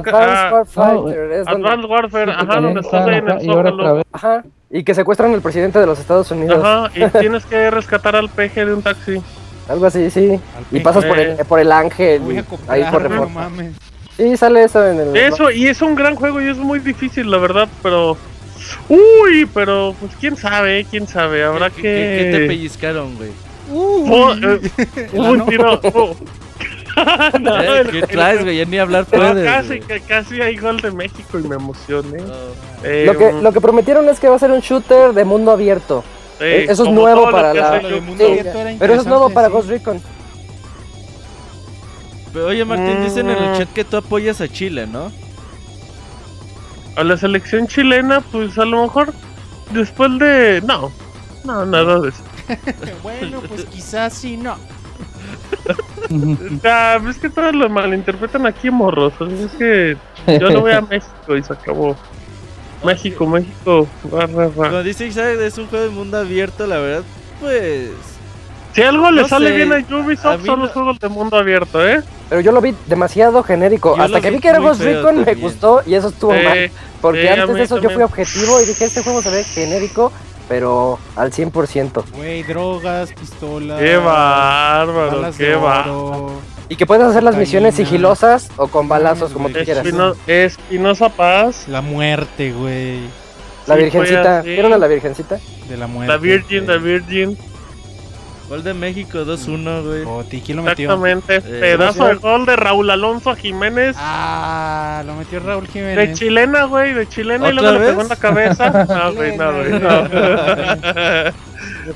[1.45, 4.02] Advanced Warfare, Sí, ajá, donde estás está, ahí en el Zócalo.
[4.12, 4.43] Ajá.
[4.69, 6.62] Y que secuestran al presidente de los Estados Unidos.
[6.63, 9.21] Ajá, y tienes que rescatar al peje de un taxi.
[9.69, 10.39] Algo así, sí.
[10.71, 12.21] Y pasas por el, por el ángel.
[12.21, 13.50] Voy a ahí por no reforma.
[13.50, 13.73] mames.
[14.15, 15.15] Sí, sale eso en el.
[15.15, 18.17] Eso, y es un gran juego y es muy difícil, la verdad, pero...
[18.89, 21.82] Uy, pero pues quién sabe, quién sabe, habrá ¿Qué, que...
[22.32, 23.30] qué- te pellizcaron, güey?
[23.73, 24.60] Oh, eh,
[25.13, 25.80] un tiro.
[25.93, 26.15] oh.
[27.41, 28.57] No, Eh, ¿Qué el- traes, güey?
[28.57, 29.45] Ya ni hablar no, puedes.
[29.45, 32.21] casi, que- casi hay gol de México y me emocioné.
[32.23, 32.86] Oh.
[32.86, 35.51] Eh, Lo que, lo que prometieron es que va a ser un shooter de mundo
[35.51, 36.03] abierto.
[36.39, 37.88] eh, eso es nuevo para la- Sí,
[38.79, 39.53] Pero eso es nuevo para sí.
[39.53, 40.01] Ghost Recon.
[42.33, 43.57] Pero, oye, Martín, dicen en el Mm.
[43.57, 45.12] chat que tú apoyas a Chile, ¿no?
[46.95, 49.13] A la selección chilena, pues a lo mejor
[49.71, 50.62] después de...
[50.65, 50.91] No,
[51.43, 52.21] no, nada de eso.
[53.03, 54.55] Bueno, pues quizás sí, no.
[56.62, 59.13] Sea, es que todos lo malinterpretan aquí, morros.
[59.19, 59.97] o sea, Es que
[60.39, 61.95] yo no voy a México y se acabó.
[62.83, 63.88] México, México.
[64.10, 67.03] Como dice Isaac, es un juego de mundo abierto, la verdad,
[67.41, 67.89] pues...
[68.73, 70.99] Si algo le No sale sé, bien a a Ubisoft mí son no- los juegos
[70.99, 72.03] de mundo abierto, ¿eh?
[72.29, 73.97] Pero yo lo vi demasiado genérico.
[73.97, 76.43] Yo Hasta que vi vi que era Ghost Recon me gustó y eso estuvo Eh,
[76.43, 76.71] mal.
[77.01, 80.12] Porque a antes de eso yo fui objetivo y dije, este juego se ve genérico,
[80.47, 82.03] pero al 100%.
[82.15, 83.79] Güey, drogas, pistolas.
[83.81, 86.31] Qué bárbaro, qué bárbaro.
[86.69, 89.86] Y que puedes hacer las misiones sigilosas o con balazos, como tú quieras.
[89.86, 92.99] Espino- Espinosa Paz, La muerte, güey.
[93.67, 94.41] La Sí, virgencita.
[94.41, 95.39] ¿Vieron a la virgencita?
[95.69, 96.12] De la muerte.
[96.13, 96.93] la Virgin, la güey.
[98.49, 100.03] Gol de México 2-1, güey.
[100.05, 100.86] Joti, ¿quién lo metió?
[100.93, 101.36] Exactamente.
[101.38, 103.95] Eh, Pedazo de gol de Raúl Alonso Jiménez.
[103.99, 106.17] Ah, lo metió Raúl De Jiménez.
[106.17, 108.03] chilena, güey, de chilena y ¿Otra luego le pegó vez?
[108.05, 108.86] en la cabeza.
[108.88, 109.89] No, güey, no, güey, no.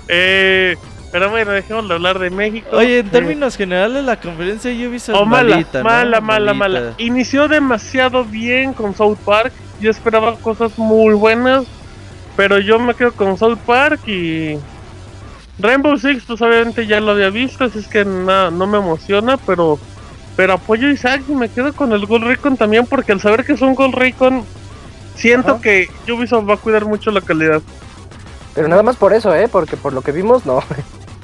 [0.07, 0.75] eh,
[1.11, 2.67] pero bueno, dejemos de hablar de México.
[2.73, 5.83] Oye, en Eh, términos generales, la conferencia de Ubisoft Oh, mala, malita, ¿no?
[5.85, 6.79] mala, mala, Malita.
[6.81, 6.93] mala.
[6.97, 9.51] Inició demasiado bien con South Park.
[9.81, 11.65] Yo esperaba cosas muy buenas.
[12.37, 14.57] Pero yo me quedo con South Park y.
[15.59, 17.65] Rainbow Six, pues obviamente ya lo había visto.
[17.65, 19.37] Así es que na- no me emociona.
[19.37, 19.79] Pero
[20.35, 22.85] pero apoyo a Isaac y me quedo con el Gold Recon también.
[22.85, 24.43] Porque al saber que es un Gold Recon,
[25.15, 25.61] siento Ajá.
[25.61, 27.61] que Ubisoft va a cuidar mucho la calidad.
[28.55, 29.47] Pero nada más por eso, ¿eh?
[29.47, 30.63] Porque por lo que vimos, no.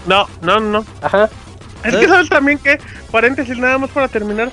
[0.07, 0.85] No, no, no.
[1.01, 1.29] Ajá.
[1.83, 2.79] Es que sabes también que,
[3.11, 4.51] paréntesis nada más para terminar,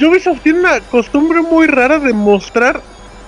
[0.00, 2.80] Ubisoft tiene una costumbre muy rara de mostrar,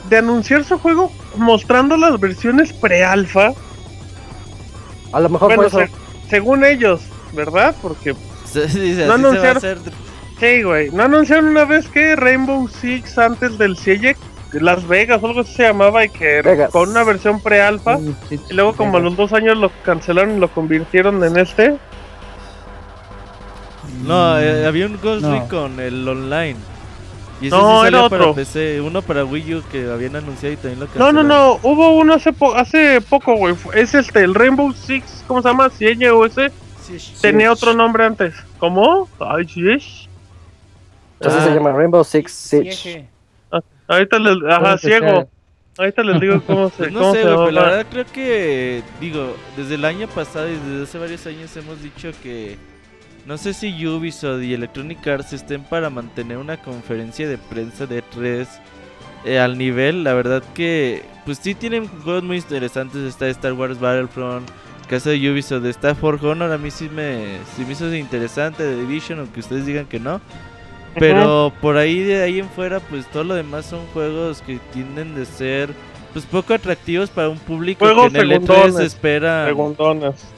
[0.08, 3.52] de anunciar su juego mostrando las versiones pre-alfa.
[5.12, 5.92] A lo mejor Bueno, por eso.
[6.24, 7.00] se- según ellos,
[7.32, 7.74] ¿verdad?
[7.82, 9.78] Porque, Sí, sí, sí, No así se va a anunciaron- hacer.
[10.40, 14.16] sí, güey, ¿no anunciaron una vez que Rainbow Six antes del CIEG,
[14.52, 16.70] Las Vegas o algo así se llamaba, y que Vegas.
[16.72, 17.98] con una versión pre-alfa,
[18.30, 21.76] y luego como a los dos años lo cancelaron y lo convirtieron en este?
[24.04, 25.32] No, eh, había un Ghost No.
[25.40, 26.56] Recon, el online.
[27.40, 28.34] Y ese No, sí era para otro.
[28.34, 31.28] PC, uno para Wii U que habían anunciado y también lo No, cancelaron.
[31.28, 33.54] no, no, hubo uno hace, po- hace poco, güey.
[33.74, 35.70] Es este, el Rainbow Six, ¿cómo se llama?
[35.70, 36.50] CIEG o ese.
[37.22, 38.34] Tenía otro nombre antes.
[38.58, 39.08] ¿Cómo?
[39.20, 40.08] Ay, sí es.
[41.20, 41.44] Entonces Ah.
[41.46, 42.72] se llama Rainbow Six Siege.
[42.72, 43.08] Siege.
[43.88, 44.36] Ahorita les.
[44.48, 45.28] Ajá, ciego.
[45.78, 48.04] Ahorita les digo cómo se, Pues no cómo sé, se güey, pero la verdad creo
[48.12, 52.58] que, digo, desde el año pasado y desde hace varios años hemos dicho que
[53.26, 58.02] no sé si Ubisoft y Electronic Arts estén para mantener una conferencia de prensa de
[58.02, 58.48] 3
[59.40, 60.04] al nivel.
[60.04, 63.02] La verdad que, pues sí tienen juegos muy interesantes.
[63.02, 64.48] Está Star Wars Battlefront,
[64.88, 66.52] caso de Ubisoft, está For Honor.
[66.52, 70.20] A mí sí me, sí me hizo interesante, The Division, aunque ustedes digan que no.
[70.98, 75.14] Pero por ahí de ahí en fuera, pues todo lo demás son juegos que tienden
[75.14, 75.70] de ser
[76.12, 79.48] pues poco atractivos para un público Juegos que en el E3 segundones, espera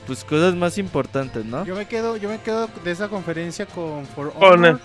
[0.06, 1.64] pues cosas más importantes, ¿no?
[1.64, 4.78] Yo me quedo, yo me quedo de esa conferencia con For Honor.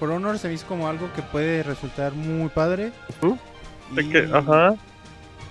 [0.00, 2.90] For Honor se me hizo como algo que puede resultar muy padre.
[3.92, 4.74] De Y- que, ajá.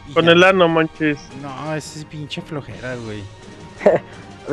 [0.09, 0.31] y Con ya.
[0.31, 1.17] el ano, manches.
[1.41, 3.23] No, ese es pinche flojera, güey.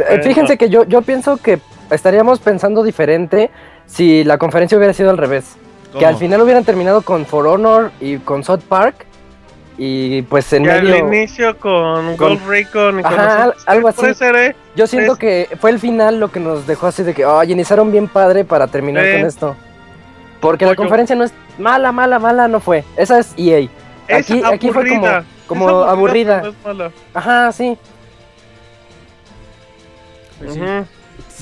[0.09, 1.59] Eh, Fíjense que yo, yo pienso que
[1.91, 3.51] estaríamos pensando diferente
[3.87, 5.57] si la conferencia hubiera sido al revés.
[5.99, 9.07] Que al final hubieran terminado con For Honor y con South Park.
[9.81, 10.99] Y pues en Y al medio.
[11.07, 14.01] inicio con, con- Gold Recon y con Ajá, los- algo así.
[14.01, 14.57] Puede ser, ¿eh?
[14.75, 17.53] Yo siento es- que fue el final lo que nos dejó así de que, oye,
[17.53, 19.57] iniciaron bien padre para terminar con esto.
[20.41, 22.85] Porque la conferencia no es mala, mala, mala, no fue.
[22.97, 23.69] Esa es EA.
[24.09, 25.25] Es Aquí, aquí fue como, aburrida.
[25.47, 26.41] como Es aburrida.
[26.41, 26.91] pero no es mala.
[27.15, 27.79] Ajá, sí.
[30.39, 30.57] Pues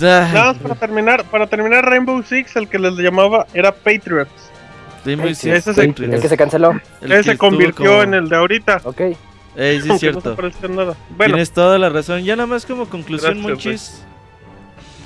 [0.00, 4.50] Nada más para terminar, para terminar Rainbow Six, el que les llamaba era Patriots.
[5.14, 6.72] Ese cierto, es el- que se canceló.
[7.00, 8.80] El que que se convirtió como- en el de ahorita.
[8.84, 9.00] Ok.
[9.00, 9.16] Ey,
[9.56, 10.36] sí es no se cierto.
[10.68, 10.94] nada.
[11.16, 12.22] Bueno, Tienes toda la razón.
[12.24, 14.02] Ya nada más como conclusión, Gracias, Monchis.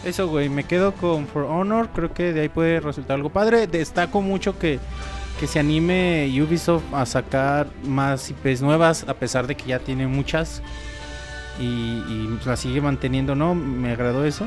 [0.04, 1.90] Eso, güey, me quedo con For Honor.
[1.94, 3.66] Creo que de ahí puede resultar algo padre.
[3.66, 4.80] Destaco mucho que,
[5.38, 10.06] que se anime Ubisoft a sacar más IPs nuevas, a pesar de que ya tiene
[10.06, 10.62] muchas.
[11.60, 13.54] Y, y la sigue manteniendo, ¿no?
[13.54, 14.46] Me agradó eso.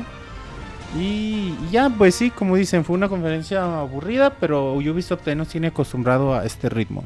[0.96, 5.68] Y, y ya, pues sí, como dicen, fue una conferencia aburrida, pero Ubisoft nos tiene
[5.68, 7.04] acostumbrado a este ritmo.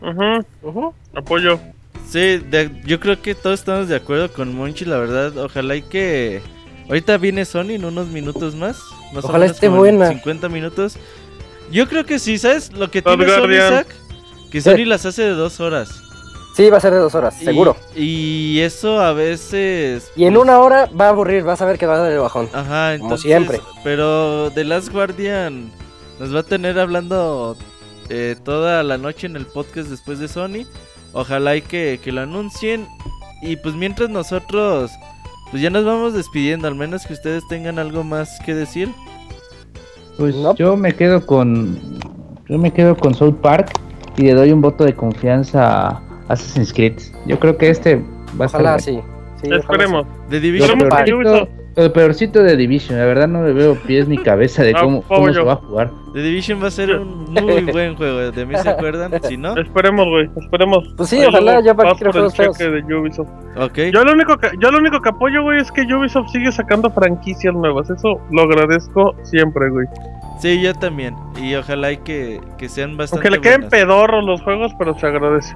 [0.00, 0.94] ujú, Ujú.
[1.14, 1.58] apoyo.
[2.08, 5.36] Sí, de- yo creo que todos estamos de acuerdo con Monchi, la verdad.
[5.38, 6.40] Ojalá y que.
[6.88, 8.78] Ahorita viene Sony en unos minutos más.
[9.12, 10.08] más o Ojalá menos esté buena.
[10.10, 10.96] 50 minutos.
[11.72, 12.72] Yo creo que sí, ¿sabes?
[12.72, 13.54] Lo que tiene Sony.
[13.54, 13.88] Isaac,
[14.52, 14.70] que Sí.
[14.70, 16.00] Sony las hace de dos horas.
[16.56, 17.76] Sí, va a ser de dos horas, Y- seguro.
[17.94, 20.10] Y eso a veces.
[20.16, 22.12] Y en pues, una hora va a aburrir, vas a ver que va a dar
[22.12, 22.48] el bajón.
[22.54, 23.20] Ajá, Como entonces.
[23.26, 23.60] siempre.
[23.84, 25.70] Pero The Last Guardian
[26.18, 27.56] nos va a tener hablando
[28.08, 30.64] eh, toda la noche en el podcast después de Sony.
[31.12, 32.86] Ojalá y que, que lo anuncien.
[33.42, 34.90] Y pues mientras nosotros,
[35.50, 36.68] pues ya nos vamos despidiendo.
[36.68, 38.88] Al menos que ustedes tengan algo más que decir.
[40.16, 40.54] Pues No.
[40.54, 41.78] yo me quedo con.
[42.48, 43.72] Yo me quedo con South Park
[44.16, 46.98] y le doy un voto de confianza a Assassin's Creed.
[47.26, 48.02] Yo creo que este
[48.40, 48.80] va a estar.
[48.80, 49.00] Sí.
[49.42, 50.06] sí Esperemos.
[50.28, 50.78] The Lo Division.
[50.78, 54.72] Que peorcito, lo peorcito de Division, la verdad no le veo pies ni cabeza de
[54.72, 55.90] cómo, cómo se va a jugar.
[56.16, 58.32] The Division va a ser un muy buen juego.
[58.32, 59.12] ¿De mí se acuerdan?
[59.28, 60.30] Si no, Esperemos, güey.
[60.40, 60.88] Esperemos.
[60.96, 63.28] Pues sí, Ahí ojalá, ya para que juegos de Ubisoft.
[63.54, 63.78] ok.
[63.92, 66.88] Yo lo único que yo lo único que apoyo, güey, es que Ubisoft sigue sacando
[66.88, 67.90] franquicias nuevas.
[67.90, 69.86] Eso lo agradezco siempre, güey.
[70.40, 71.14] Sí, yo también.
[71.38, 73.28] Y ojalá y que, que sean bastante.
[73.28, 73.78] Aunque le queden buenas.
[73.78, 75.54] pedorros los juegos, pero se agradece.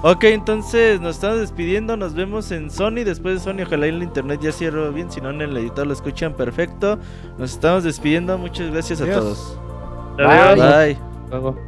[0.00, 4.02] Ok, entonces nos estamos despidiendo, nos vemos en Sony, después de Sony, ojalá y el
[4.02, 6.98] internet ya cierre bien, si no en el editor lo escuchan perfecto.
[7.36, 9.58] Nos estamos despidiendo, muchas gracias a todos.
[10.26, 10.96] 拜拜，
[11.30, 11.67] 拜拜。